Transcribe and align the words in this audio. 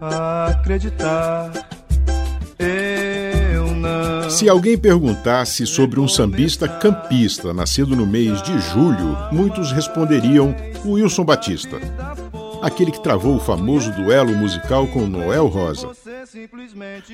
acreditar. 0.00 1.50
Eu 2.58 3.74
não. 3.74 4.30
Se 4.30 4.48
alguém 4.48 4.76
perguntasse 4.76 5.66
sobre 5.66 6.00
um 6.00 6.08
sambista 6.08 6.68
campista 6.68 7.54
nascido 7.54 7.96
no 7.96 8.06
mês 8.06 8.42
de 8.42 8.58
julho, 8.58 9.16
muitos 9.32 9.72
responderiam 9.72 10.54
Wilson 10.84 11.24
Batista. 11.24 11.78
Aquele 12.60 12.90
que 12.90 13.02
travou 13.02 13.36
o 13.36 13.40
famoso 13.40 13.92
duelo 13.92 14.34
musical 14.34 14.86
com 14.88 15.06
Noel 15.06 15.46
Rosa. 15.46 15.90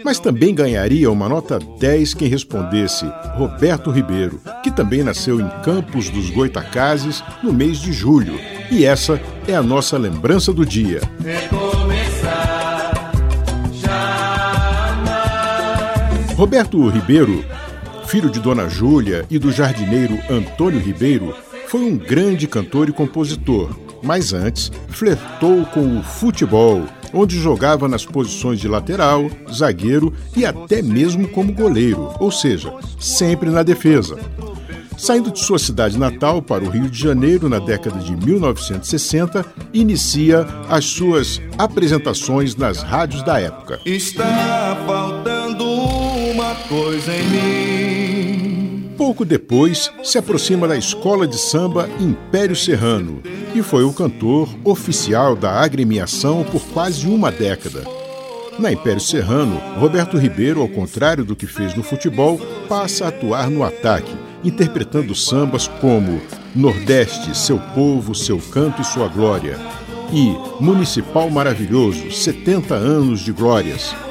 Mas 0.02 0.18
também 0.18 0.54
ganharia 0.54 1.10
uma 1.10 1.28
nota 1.28 1.58
10 1.58 2.14
quem 2.14 2.28
respondesse 2.28 3.04
Roberto 3.36 3.90
Ribeiro, 3.90 4.40
que 4.62 4.70
também 4.70 5.02
nasceu 5.02 5.40
em 5.40 5.48
Campos 5.62 6.08
dos 6.08 6.30
Goitacazes 6.30 7.22
no 7.42 7.52
mês 7.52 7.78
de 7.78 7.92
julho. 7.92 8.40
E 8.70 8.84
essa 8.84 9.20
é 9.46 9.54
a 9.54 9.62
nossa 9.62 9.98
lembrança 9.98 10.52
do 10.52 10.64
dia. 10.64 11.00
Roberto 16.36 16.88
Ribeiro, 16.88 17.44
filho 18.06 18.28
de 18.28 18.40
Dona 18.40 18.68
Júlia 18.68 19.24
e 19.30 19.38
do 19.38 19.52
jardineiro 19.52 20.18
Antônio 20.28 20.80
Ribeiro, 20.80 21.32
foi 21.68 21.82
um 21.82 21.96
grande 21.96 22.48
cantor 22.48 22.88
e 22.88 22.92
compositor, 22.92 23.70
mas 24.02 24.32
antes 24.32 24.70
flertou 24.88 25.64
com 25.66 25.96
o 25.96 26.02
futebol, 26.02 26.82
onde 27.12 27.38
jogava 27.38 27.86
nas 27.86 28.04
posições 28.04 28.58
de 28.58 28.66
lateral, 28.66 29.30
zagueiro 29.52 30.12
e 30.36 30.44
até 30.44 30.82
mesmo 30.82 31.28
como 31.28 31.52
goleiro, 31.52 32.12
ou 32.18 32.32
seja, 32.32 32.74
sempre 32.98 33.48
na 33.48 33.62
defesa. 33.62 34.18
Saindo 34.98 35.30
de 35.30 35.38
sua 35.38 35.58
cidade 35.58 35.96
natal 35.96 36.42
para 36.42 36.64
o 36.64 36.68
Rio 36.68 36.90
de 36.90 36.98
Janeiro 36.98 37.48
na 37.48 37.60
década 37.60 38.00
de 38.00 38.14
1960, 38.16 39.46
inicia 39.72 40.44
as 40.68 40.84
suas 40.84 41.40
apresentações 41.56 42.56
nas 42.56 42.82
rádios 42.82 43.22
da 43.22 43.40
época. 43.40 43.80
Está 43.84 44.76
faltando 44.84 45.33
coisa 46.68 47.14
em 47.14 47.24
mim. 47.28 48.94
Pouco 48.96 49.24
depois, 49.24 49.90
se 50.02 50.18
aproxima 50.18 50.68
da 50.68 50.76
escola 50.76 51.26
de 51.26 51.36
samba 51.36 51.88
Império 52.00 52.54
Serrano 52.54 53.22
e 53.54 53.62
foi 53.62 53.84
o 53.84 53.92
cantor 53.92 54.48
oficial 54.64 55.34
da 55.34 55.52
agremiação 55.52 56.44
por 56.44 56.62
quase 56.68 57.06
uma 57.06 57.30
década. 57.30 57.84
Na 58.58 58.72
Império 58.72 59.00
Serrano, 59.00 59.60
Roberto 59.78 60.16
Ribeiro, 60.16 60.60
ao 60.60 60.68
contrário 60.68 61.24
do 61.24 61.34
que 61.34 61.46
fez 61.46 61.74
no 61.74 61.82
futebol, 61.82 62.38
passa 62.68 63.06
a 63.06 63.08
atuar 63.08 63.50
no 63.50 63.64
ataque, 63.64 64.12
interpretando 64.44 65.14
sambas 65.14 65.66
como 65.66 66.20
Nordeste, 66.54 67.36
Seu 67.36 67.58
Povo, 67.58 68.14
Seu 68.14 68.38
Canto 68.38 68.80
e 68.80 68.84
Sua 68.84 69.08
Glória 69.08 69.58
e 70.12 70.62
Municipal 70.62 71.28
Maravilhoso, 71.28 72.12
70 72.12 72.74
anos 72.74 73.20
de 73.20 73.32
glórias. 73.32 74.03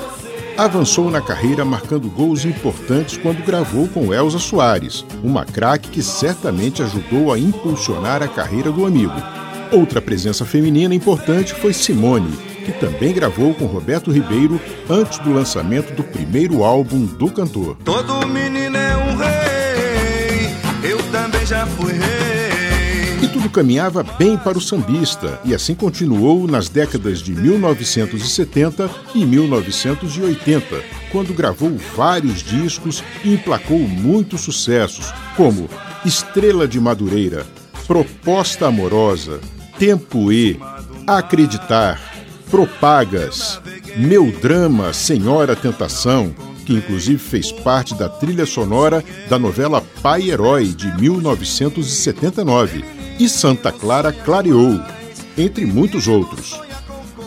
Avançou 0.58 1.10
na 1.10 1.20
carreira 1.20 1.66
marcando 1.66 2.08
gols 2.10 2.46
importantes 2.46 3.18
quando 3.18 3.44
gravou 3.44 3.88
com 3.88 4.14
Elza 4.14 4.38
Soares, 4.38 5.04
uma 5.24 5.44
craque 5.44 5.90
que 5.90 6.04
certamente 6.04 6.84
ajudou 6.84 7.34
a 7.34 7.40
impulsionar 7.40 8.22
a 8.22 8.28
carreira 8.28 8.72
do 8.72 8.86
amigo. 8.86 9.16
Outra 9.72 10.00
presença 10.00 10.46
feminina 10.46 10.94
importante 10.94 11.56
foi 11.56 11.74
Simone, 11.74 12.32
que 12.66 12.72
também 12.74 13.14
gravou 13.14 13.56
com 13.56 13.66
Roberto 13.66 14.12
Ribeiro 14.12 14.62
antes 14.88 15.18
do 15.20 15.34
lançamento 15.34 15.92
do 15.96 16.04
primeiro 16.04 16.64
álbum 16.64 17.04
do 17.04 17.32
cantor. 17.32 17.76
Todo 17.84 18.28
menino 18.28 18.78
é 18.78 18.96
um 18.96 19.18
rei, 19.18 20.92
eu 20.92 21.00
também 21.12 21.44
já 21.48 21.66
fui 21.66 21.94
rei. 21.94 22.13
E 23.24 23.28
tudo 23.30 23.50
caminhava 23.50 24.04
bem 24.04 24.36
para 24.36 24.58
o 24.58 24.62
sambista, 24.62 25.40
e 25.46 25.56
assim 25.56 25.74
continuou 25.74 26.46
nas 26.46 26.68
décadas 26.68 27.20
de 27.20 27.34
1970 27.34 28.90
e 29.16 29.26
1980, 29.26 30.84
quando 31.10 31.34
gravou 31.34 31.72
vários 31.96 32.44
discos 32.44 33.02
e 33.24 33.34
emplacou 33.34 33.80
muitos 33.80 34.42
sucessos, 34.42 35.14
como 35.38 35.70
Estrela 36.06 36.68
de 36.68 36.82
Madureira, 36.82 37.48
Proposta 37.88 38.68
Amorosa, 38.68 39.40
Tempo 39.80 40.30
E, 40.30 40.60
Acreditar, 41.08 42.02
Propagas, 42.52 43.62
Meu 43.96 44.34
Drama 44.34 44.92
Senhora 44.92 45.56
Tentação, 45.56 46.36
que 46.66 46.74
inclusive 46.74 47.20
fez 47.20 47.54
parte 47.54 47.96
da 47.96 48.10
trilha 48.10 48.46
sonora 48.46 49.02
da 49.30 49.40
novela 49.40 49.82
Pai 50.02 50.30
Herói 50.30 50.68
de 50.68 50.94
1979, 51.00 53.03
e 53.20 53.30
Santa 53.30 53.72
Clara 53.72 54.12
Clareou, 54.12 54.80
entre 55.38 55.66
muitos 55.66 56.08
outros. 56.08 56.60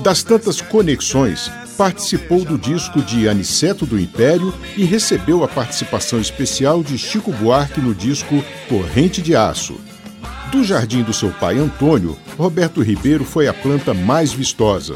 Das 0.03 0.23
tantas 0.23 0.61
conexões, 0.61 1.51
participou 1.77 2.45
do 2.45 2.57
disco 2.57 3.03
de 3.03 3.29
Aniceto 3.29 3.85
do 3.85 3.99
Império 3.99 4.53
e 4.77 4.85
recebeu 4.85 5.45
a 5.45 5.49
participação 5.49 6.21
especial 6.21 6.83
de 6.83 6.97
Chico 6.97 7.33
Buarque 7.33 7.81
no 7.81 7.95
disco 7.95 8.43
Corrente 8.69 9.21
de 9.21 9.37
Aço. 9.37 9.79
Do 10.51 10.65
jardim 10.65 11.03
do 11.03 11.13
seu 11.13 11.31
pai 11.31 11.59
Antônio, 11.59 12.17
Roberto 12.39 12.83
Ribeiro 12.83 13.25
foi 13.25 13.49
a 13.49 13.53
planta 13.53 13.93
mais 13.93 14.33
vistosa. 14.33 14.95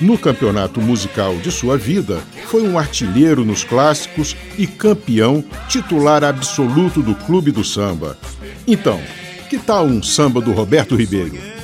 No 0.00 0.18
campeonato 0.18 0.80
musical 0.80 1.36
de 1.36 1.50
sua 1.50 1.78
vida, 1.78 2.20
foi 2.46 2.66
um 2.66 2.78
artilheiro 2.78 3.44
nos 3.44 3.64
clássicos 3.64 4.36
e 4.58 4.66
campeão 4.66 5.44
titular 5.68 6.22
absoluto 6.22 7.02
do 7.02 7.14
Clube 7.14 7.50
do 7.50 7.64
Samba. 7.64 8.18
Então, 8.66 9.00
que 9.46 9.58
tal 9.58 9.86
um 9.86 10.02
samba 10.02 10.40
do 10.40 10.52
Roberto 10.52 10.96
Ribeiro? 10.96 11.55